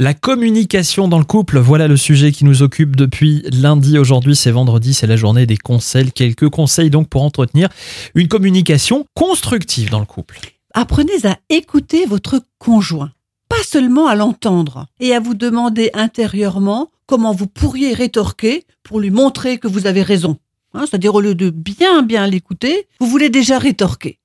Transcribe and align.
La 0.00 0.14
communication 0.14 1.08
dans 1.08 1.18
le 1.18 1.24
couple, 1.24 1.58
voilà 1.58 1.88
le 1.88 1.96
sujet 1.96 2.30
qui 2.30 2.44
nous 2.44 2.62
occupe 2.62 2.94
depuis 2.94 3.42
lundi. 3.50 3.98
Aujourd'hui, 3.98 4.36
c'est 4.36 4.52
vendredi, 4.52 4.94
c'est 4.94 5.08
la 5.08 5.16
journée 5.16 5.44
des 5.44 5.56
conseils. 5.56 6.12
Quelques 6.12 6.48
conseils 6.50 6.88
donc 6.88 7.08
pour 7.08 7.24
entretenir 7.24 7.68
une 8.14 8.28
communication 8.28 9.06
constructive 9.14 9.90
dans 9.90 9.98
le 9.98 10.06
couple. 10.06 10.38
Apprenez 10.72 11.26
à 11.26 11.38
écouter 11.48 12.06
votre 12.06 12.40
conjoint, 12.60 13.10
pas 13.48 13.64
seulement 13.64 14.06
à 14.06 14.14
l'entendre, 14.14 14.86
et 15.00 15.16
à 15.16 15.18
vous 15.18 15.34
demander 15.34 15.90
intérieurement 15.94 16.92
comment 17.06 17.32
vous 17.32 17.48
pourriez 17.48 17.92
rétorquer 17.92 18.66
pour 18.84 19.00
lui 19.00 19.10
montrer 19.10 19.58
que 19.58 19.66
vous 19.66 19.88
avez 19.88 20.02
raison. 20.02 20.36
Hein, 20.74 20.84
C'est-à-dire 20.88 21.16
au 21.16 21.20
lieu 21.20 21.34
de 21.34 21.50
bien 21.50 22.02
bien 22.02 22.28
l'écouter, 22.28 22.86
vous 23.00 23.08
voulez 23.08 23.30
déjà 23.30 23.58
rétorquer. 23.58 24.20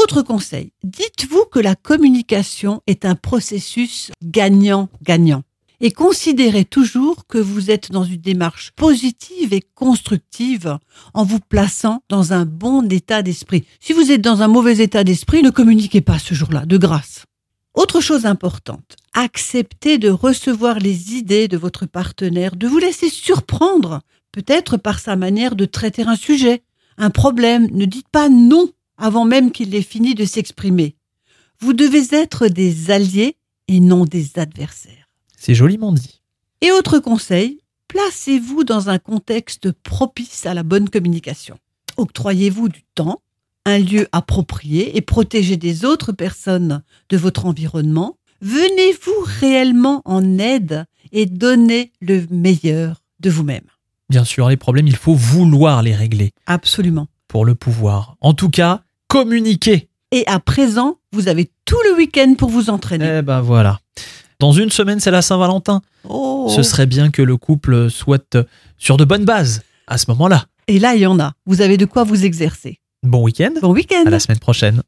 Autre 0.00 0.22
conseil, 0.22 0.70
dites-vous 0.84 1.46
que 1.50 1.58
la 1.58 1.74
communication 1.74 2.82
est 2.86 3.04
un 3.04 3.16
processus 3.16 4.12
gagnant-gagnant. 4.22 5.42
Et 5.80 5.90
considérez 5.90 6.64
toujours 6.64 7.26
que 7.26 7.38
vous 7.38 7.72
êtes 7.72 7.90
dans 7.90 8.04
une 8.04 8.20
démarche 8.20 8.70
positive 8.76 9.52
et 9.52 9.60
constructive 9.74 10.78
en 11.14 11.24
vous 11.24 11.40
plaçant 11.40 12.04
dans 12.08 12.32
un 12.32 12.44
bon 12.46 12.88
état 12.88 13.22
d'esprit. 13.22 13.64
Si 13.80 13.92
vous 13.92 14.12
êtes 14.12 14.20
dans 14.20 14.40
un 14.40 14.46
mauvais 14.46 14.78
état 14.78 15.02
d'esprit, 15.02 15.42
ne 15.42 15.50
communiquez 15.50 16.00
pas 16.00 16.20
ce 16.20 16.32
jour-là, 16.32 16.64
de 16.64 16.76
grâce. 16.76 17.24
Autre 17.74 18.00
chose 18.00 18.24
importante, 18.24 18.94
acceptez 19.14 19.98
de 19.98 20.10
recevoir 20.10 20.78
les 20.78 21.14
idées 21.14 21.48
de 21.48 21.56
votre 21.56 21.86
partenaire, 21.86 22.54
de 22.54 22.68
vous 22.68 22.78
laisser 22.78 23.08
surprendre, 23.08 24.02
peut-être 24.30 24.76
par 24.76 25.00
sa 25.00 25.16
manière 25.16 25.56
de 25.56 25.64
traiter 25.64 26.02
un 26.02 26.16
sujet, 26.16 26.62
un 26.98 27.10
problème. 27.10 27.66
Ne 27.72 27.84
dites 27.84 28.08
pas 28.08 28.28
non 28.28 28.68
avant 28.98 29.24
même 29.24 29.52
qu'il 29.52 29.74
ait 29.74 29.82
fini 29.82 30.14
de 30.14 30.24
s'exprimer. 30.24 30.96
Vous 31.60 31.72
devez 31.72 32.14
être 32.14 32.48
des 32.48 32.90
alliés 32.90 33.36
et 33.68 33.80
non 33.80 34.04
des 34.04 34.38
adversaires. 34.38 35.08
C'est 35.36 35.54
joliment 35.54 35.92
dit. 35.92 36.20
Et 36.60 36.72
autre 36.72 36.98
conseil, 36.98 37.60
placez-vous 37.88 38.64
dans 38.64 38.90
un 38.90 38.98
contexte 38.98 39.72
propice 39.72 40.46
à 40.46 40.54
la 40.54 40.62
bonne 40.62 40.90
communication. 40.90 41.58
Octroyez-vous 41.96 42.68
du 42.68 42.82
temps, 42.94 43.22
un 43.64 43.78
lieu 43.78 44.08
approprié 44.12 44.96
et 44.96 45.00
protégez 45.00 45.56
des 45.56 45.84
autres 45.84 46.12
personnes 46.12 46.82
de 47.08 47.16
votre 47.16 47.46
environnement. 47.46 48.16
Venez-vous 48.40 49.24
réellement 49.40 50.02
en 50.04 50.38
aide 50.38 50.84
et 51.12 51.26
donnez 51.26 51.92
le 52.00 52.26
meilleur 52.30 53.02
de 53.20 53.30
vous-même. 53.30 53.64
Bien 54.08 54.24
sûr, 54.24 54.48
les 54.48 54.56
problèmes, 54.56 54.86
il 54.86 54.96
faut 54.96 55.14
vouloir 55.14 55.82
les 55.82 55.94
régler 55.94 56.32
Absolument. 56.46 57.08
pour 57.26 57.44
le 57.44 57.54
pouvoir. 57.54 58.16
En 58.20 58.32
tout 58.32 58.48
cas, 58.48 58.82
communiquer. 59.08 59.88
Et 60.12 60.26
à 60.26 60.38
présent, 60.38 60.98
vous 61.12 61.28
avez 61.28 61.50
tout 61.64 61.78
le 61.90 61.96
week-end 61.96 62.34
pour 62.38 62.48
vous 62.50 62.70
entraîner. 62.70 63.18
Eh 63.18 63.22
ben 63.22 63.40
voilà. 63.40 63.80
Dans 64.38 64.52
une 64.52 64.70
semaine, 64.70 65.00
c'est 65.00 65.10
la 65.10 65.22
Saint-Valentin. 65.22 65.82
Oh. 66.08 66.50
Ce 66.54 66.62
serait 66.62 66.86
bien 66.86 67.10
que 67.10 67.22
le 67.22 67.36
couple 67.36 67.90
soit 67.90 68.38
sur 68.78 68.96
de 68.96 69.04
bonnes 69.04 69.24
bases 69.24 69.62
à 69.86 69.98
ce 69.98 70.06
moment-là. 70.10 70.46
Et 70.68 70.78
là, 70.78 70.94
il 70.94 71.00
y 71.00 71.06
en 71.06 71.18
a. 71.18 71.32
Vous 71.46 71.60
avez 71.60 71.76
de 71.76 71.84
quoi 71.84 72.04
vous 72.04 72.24
exercer. 72.24 72.78
Bon 73.02 73.22
week-end. 73.22 73.52
Bon 73.60 73.72
week-end. 73.72 74.04
À 74.06 74.10
la 74.10 74.20
semaine 74.20 74.38
prochaine. 74.38 74.82